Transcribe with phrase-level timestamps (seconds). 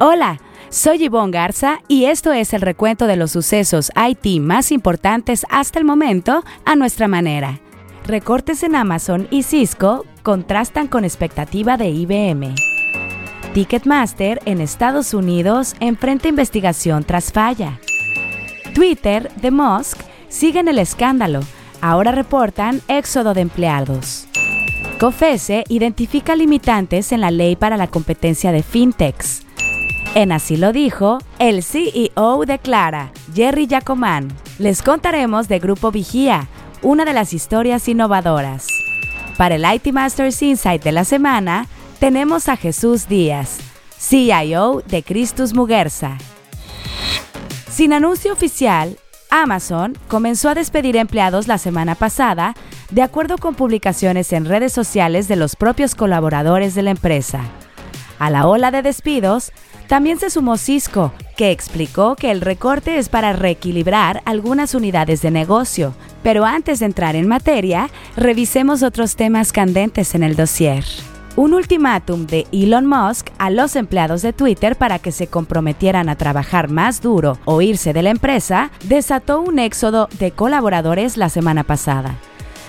[0.00, 5.44] Hola, soy Yvonne Garza y esto es el recuento de los sucesos IT más importantes
[5.50, 7.58] hasta el momento a nuestra manera.
[8.06, 12.54] Recortes en Amazon y Cisco contrastan con expectativa de IBM.
[13.54, 17.80] Ticketmaster en Estados Unidos enfrenta investigación tras falla.
[18.76, 21.40] Twitter de Musk siguen el escándalo.
[21.80, 24.28] Ahora reportan éxodo de empleados.
[25.00, 29.47] COFESE identifica limitantes en la ley para la competencia de fintechs.
[30.14, 34.28] En Así lo dijo, el CEO declara, Jerry Jacomán.
[34.58, 36.48] Les contaremos de Grupo Vigía,
[36.82, 38.66] una de las historias innovadoras.
[39.36, 41.66] Para el IT Masters Insight de la semana,
[42.00, 43.58] tenemos a Jesús Díaz,
[43.98, 46.16] CIO de Christus Muguerza.
[47.70, 48.96] Sin anuncio oficial,
[49.30, 52.54] Amazon comenzó a despedir empleados la semana pasada,
[52.90, 57.42] de acuerdo con publicaciones en redes sociales de los propios colaboradores de la empresa.
[58.18, 59.52] A la ola de despidos,
[59.86, 65.30] también se sumó Cisco, que explicó que el recorte es para reequilibrar algunas unidades de
[65.30, 65.94] negocio.
[66.22, 70.84] Pero antes de entrar en materia, revisemos otros temas candentes en el dossier.
[71.36, 76.16] Un ultimátum de Elon Musk a los empleados de Twitter para que se comprometieran a
[76.16, 81.62] trabajar más duro o irse de la empresa desató un éxodo de colaboradores la semana
[81.62, 82.16] pasada.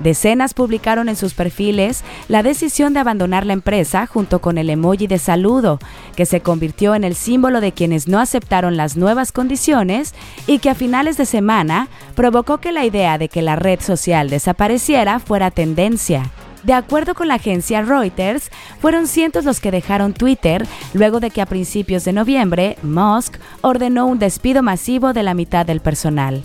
[0.00, 5.06] Decenas publicaron en sus perfiles la decisión de abandonar la empresa junto con el emoji
[5.06, 5.78] de saludo,
[6.16, 10.14] que se convirtió en el símbolo de quienes no aceptaron las nuevas condiciones
[10.46, 14.30] y que a finales de semana provocó que la idea de que la red social
[14.30, 16.30] desapareciera fuera tendencia.
[16.62, 21.40] De acuerdo con la agencia Reuters, fueron cientos los que dejaron Twitter luego de que
[21.40, 26.44] a principios de noviembre Musk ordenó un despido masivo de la mitad del personal.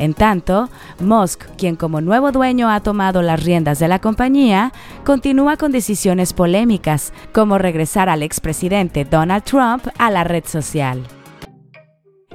[0.00, 4.72] En tanto, Musk, quien como nuevo dueño ha tomado las riendas de la compañía,
[5.04, 11.06] continúa con decisiones polémicas, como regresar al expresidente Donald Trump a la red social.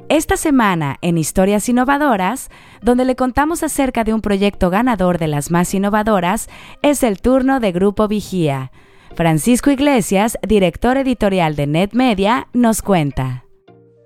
[0.10, 2.52] Esta semana en Historias Innovadoras,
[2.84, 6.48] donde le contamos acerca de un proyecto ganador de las más innovadoras,
[6.84, 8.72] es el turno de Grupo Vigía.
[9.16, 13.45] Francisco Iglesias, director editorial de NetMedia, nos cuenta.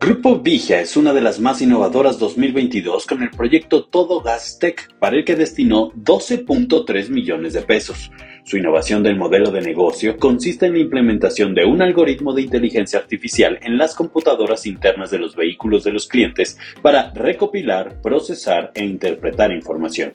[0.01, 4.95] Grupo Vigia es una de las más innovadoras 2022 con el proyecto Todo Gas Tech,
[4.97, 8.09] para el que destinó 12.3 millones de pesos.
[8.45, 12.97] Su innovación del modelo de negocio consiste en la implementación de un algoritmo de inteligencia
[12.97, 18.85] artificial en las computadoras internas de los vehículos de los clientes para recopilar, procesar e
[18.85, 20.13] interpretar información.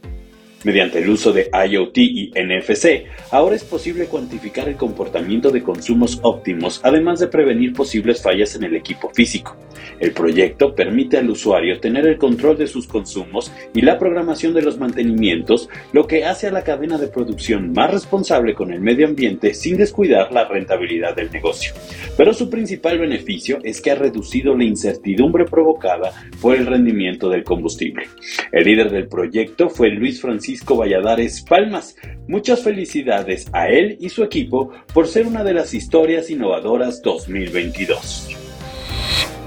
[0.65, 6.19] Mediante el uso de IoT y NFC, ahora es posible cuantificar el comportamiento de consumos
[6.23, 9.59] óptimos, además de prevenir posibles fallas en el equipo físico.
[10.01, 14.63] El proyecto permite al usuario tener el control de sus consumos y la programación de
[14.63, 19.07] los mantenimientos, lo que hace a la cadena de producción más responsable con el medio
[19.07, 21.73] ambiente sin descuidar la rentabilidad del negocio.
[22.17, 27.45] Pero su principal beneficio es que ha reducido la incertidumbre provocada por el rendimiento del
[27.45, 28.07] combustible.
[28.53, 31.97] El líder del proyecto fue Luis Francisco Valladares Palmas.
[32.29, 38.44] Muchas felicidades a él y su equipo por ser una de las historias innovadoras 2022.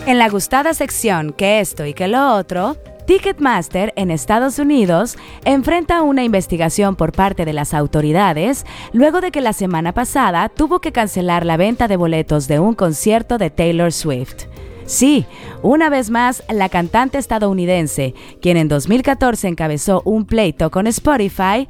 [0.08, 6.02] En la gustada sección que esto y que lo otro, Ticketmaster en Estados Unidos enfrenta
[6.02, 10.94] una investigación por parte de las autoridades luego de que la semana pasada tuvo que
[10.94, 14.46] cancelar la venta de boletos de un concierto de Taylor Swift.
[14.86, 15.26] Sí,
[15.62, 21.68] una vez más, la cantante estadounidense, quien en 2014 encabezó un pleito con Spotify,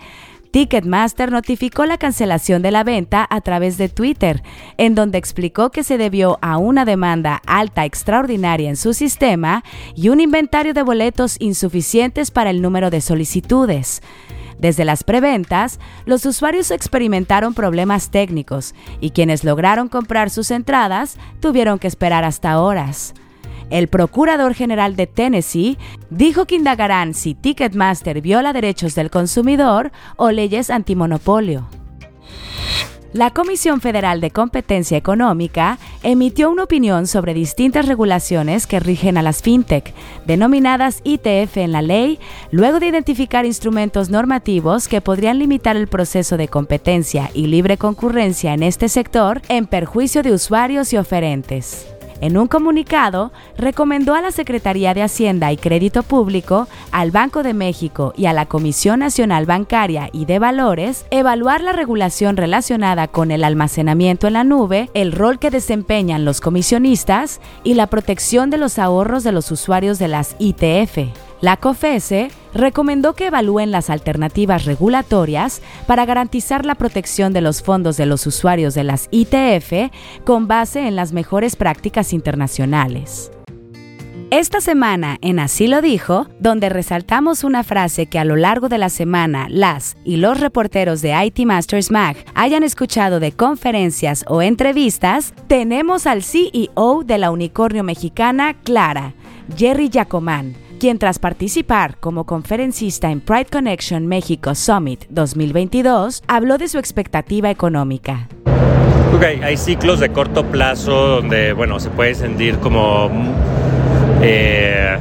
[0.51, 4.43] Ticketmaster notificó la cancelación de la venta a través de Twitter,
[4.77, 9.63] en donde explicó que se debió a una demanda alta extraordinaria en su sistema
[9.95, 14.01] y un inventario de boletos insuficientes para el número de solicitudes.
[14.59, 21.77] Desde las preventas, los usuarios experimentaron problemas técnicos y quienes lograron comprar sus entradas tuvieron
[21.77, 23.13] que esperar hasta horas.
[23.69, 25.77] El Procurador General de Tennessee
[26.09, 31.67] dijo que indagarán si Ticketmaster viola derechos del consumidor o leyes antimonopolio.
[33.13, 39.21] La Comisión Federal de Competencia Económica emitió una opinión sobre distintas regulaciones que rigen a
[39.21, 39.93] las fintech,
[40.25, 42.19] denominadas ITF en la ley,
[42.51, 48.53] luego de identificar instrumentos normativos que podrían limitar el proceso de competencia y libre concurrencia
[48.53, 51.96] en este sector en perjuicio de usuarios y oferentes.
[52.19, 57.53] En un comunicado, recomendó a la Secretaría de Hacienda y Crédito Público, al Banco de
[57.53, 63.31] México y a la Comisión Nacional Bancaria y de Valores evaluar la regulación relacionada con
[63.31, 68.57] el almacenamiento en la nube, el rol que desempeñan los comisionistas y la protección de
[68.57, 71.26] los ahorros de los usuarios de las ITF.
[71.39, 77.95] La COFESE recomendó que evalúen las alternativas regulatorias para garantizar la protección de los fondos
[77.95, 79.91] de los usuarios de las ITF
[80.25, 83.31] con base en las mejores prácticas internacionales.
[84.31, 88.77] Esta semana en Así lo dijo, donde resaltamos una frase que a lo largo de
[88.77, 94.41] la semana las y los reporteros de IT Masters Mag hayan escuchado de conferencias o
[94.41, 99.13] entrevistas, tenemos al CEO de la unicornio mexicana Clara,
[99.55, 106.67] Jerry Yacomán, quien tras participar como conferencista en Pride Connection México Summit 2022, habló de
[106.67, 108.27] su expectativa económica.
[109.15, 113.09] Okay, hay ciclos de corto plazo donde, bueno, se puede sentir como
[114.21, 114.97] eh,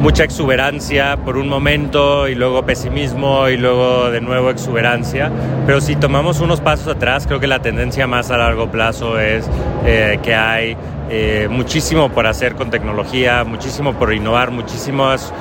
[0.00, 5.30] mucha exuberancia por un momento y luego pesimismo y luego de nuevo exuberancia.
[5.66, 9.48] Pero si tomamos unos pasos atrás, creo que la tendencia más a largo plazo es
[9.86, 10.76] eh, que hay
[11.10, 15.32] eh, muchísimo por hacer con tecnología, muchísimo por innovar, muchísimas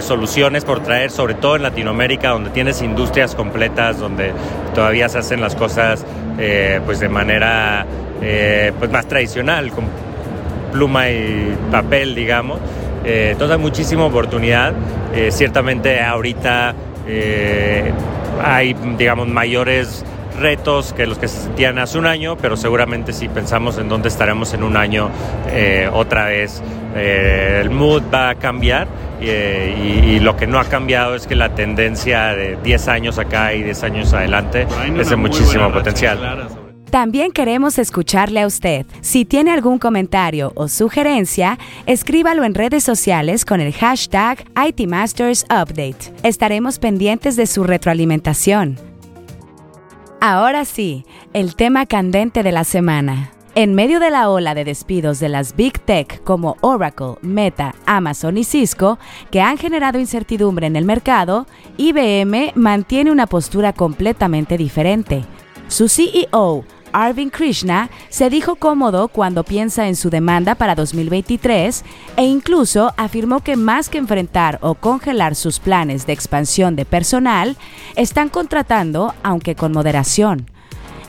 [0.00, 4.32] soluciones por traer, sobre todo en Latinoamérica, donde tienes industrias completas, donde
[4.76, 6.04] todavía se hacen las cosas
[6.86, 7.84] pues de manera
[8.78, 9.72] pues más tradicional,
[10.72, 12.60] pluma y papel, digamos.
[13.04, 14.72] Eh, entonces hay muchísima oportunidad.
[15.14, 16.74] Eh, ciertamente ahorita
[17.06, 17.92] eh,
[18.42, 20.04] hay, digamos, mayores
[20.38, 24.08] retos que los que se sentían hace un año, pero seguramente si pensamos en dónde
[24.08, 25.10] estaremos en un año,
[25.92, 26.62] otra vez
[26.94, 28.86] el mood va a cambiar
[29.20, 33.54] y, y, lo que no ha cambiado es que la tendencia de 10 años acá
[33.54, 34.66] y 10 años adelante
[34.98, 36.48] es de muchísimo potencial.
[36.92, 38.84] También queremos escucharle a usted.
[39.00, 46.12] Si tiene algún comentario o sugerencia, escríbalo en redes sociales con el hashtag ITMastersUpdate.
[46.22, 48.91] Estaremos pendientes de su retroalimentación.
[50.24, 53.32] Ahora sí, el tema candente de la semana.
[53.56, 58.38] En medio de la ola de despidos de las Big Tech como Oracle, Meta, Amazon
[58.38, 59.00] y Cisco,
[59.32, 65.24] que han generado incertidumbre en el mercado, IBM mantiene una postura completamente diferente.
[65.66, 71.84] Su CEO, Arvind Krishna se dijo cómodo cuando piensa en su demanda para 2023
[72.16, 77.56] e incluso afirmó que más que enfrentar o congelar sus planes de expansión de personal,
[77.96, 80.46] están contratando, aunque con moderación.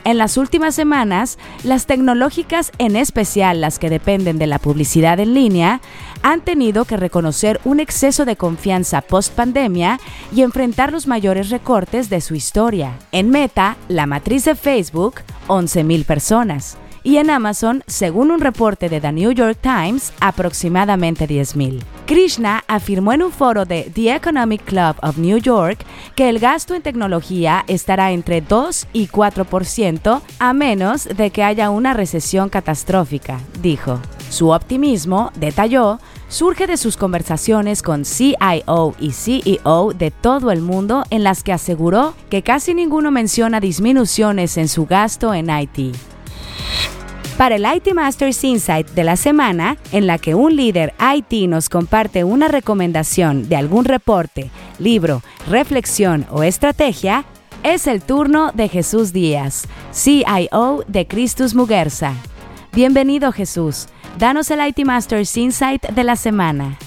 [0.04, 5.32] En las últimas semanas, las tecnológicas, en especial las que dependen de la publicidad en
[5.32, 5.80] línea,
[6.22, 9.98] han tenido que reconocer un exceso de confianza post pandemia
[10.30, 12.98] y enfrentar los mayores recortes de su historia.
[13.12, 15.14] En Meta, la matriz de Facebook,
[15.48, 21.82] 11.000 personas y en Amazon, según un reporte de The New York Times, aproximadamente 10.000.
[22.06, 25.84] Krishna afirmó en un foro de The Economic Club of New York
[26.16, 31.70] que el gasto en tecnología estará entre 2 y 4% a menos de que haya
[31.70, 34.00] una recesión catastrófica, dijo.
[34.34, 41.04] Su optimismo, detalló, surge de sus conversaciones con CIO y CEO de todo el mundo
[41.10, 45.94] en las que aseguró que casi ninguno menciona disminuciones en su gasto en IT.
[47.38, 51.68] Para el IT Masters Insight de la semana, en la que un líder IT nos
[51.68, 54.50] comparte una recomendación de algún reporte,
[54.80, 57.24] libro, reflexión o estrategia,
[57.62, 62.14] es el turno de Jesús Díaz, CIO de Christus Muguerza.
[62.72, 63.86] Bienvenido Jesús,
[64.18, 66.78] danos el IT Masters Insight de la semana.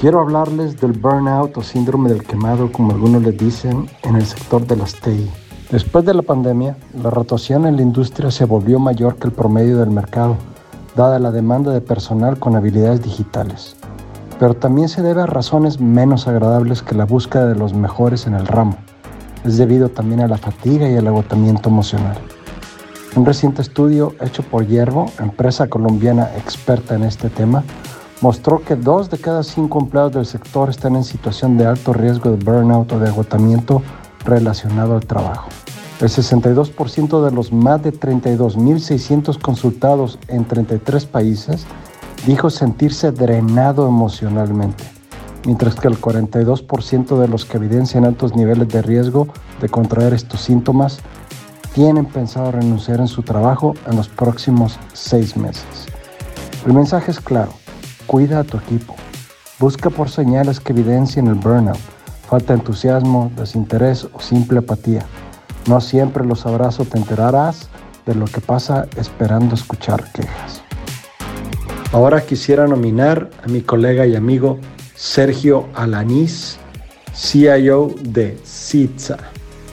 [0.00, 4.66] Quiero hablarles del burnout o síndrome del quemado, como algunos le dicen, en el sector
[4.66, 5.28] de las TI.
[5.70, 9.78] Después de la pandemia, la rotación en la industria se volvió mayor que el promedio
[9.78, 10.36] del mercado,
[10.96, 13.76] dada la demanda de personal con habilidades digitales.
[14.38, 18.34] Pero también se debe a razones menos agradables que la búsqueda de los mejores en
[18.34, 18.76] el ramo.
[19.44, 22.16] Es debido también a la fatiga y el agotamiento emocional.
[23.16, 27.64] Un reciente estudio hecho por Yervo, empresa colombiana experta en este tema,
[28.20, 32.30] mostró que dos de cada cinco empleados del sector están en situación de alto riesgo
[32.30, 33.82] de burnout o de agotamiento
[34.24, 35.48] relacionado al trabajo.
[36.00, 41.66] El 62% de los más de 32.600 consultados en 33 países
[42.26, 44.84] dijo sentirse drenado emocionalmente,
[45.44, 49.28] mientras que el 42% de los que evidencian altos niveles de riesgo
[49.60, 51.00] de contraer estos síntomas
[51.74, 55.86] tienen pensado renunciar en su trabajo en los próximos seis meses.
[56.66, 57.52] El mensaje es claro,
[58.06, 58.94] cuida a tu equipo,
[59.58, 61.78] busca por señales que evidencien el burnout
[62.28, 65.04] falta entusiasmo, desinterés o simple apatía.
[65.66, 67.70] No siempre lo sabrás o te enterarás
[68.04, 70.62] de lo que pasa esperando escuchar quejas.
[71.92, 74.58] Ahora quisiera nominar a mi colega y amigo
[74.94, 76.58] Sergio Alanís,
[77.14, 79.16] CIO de CITSA.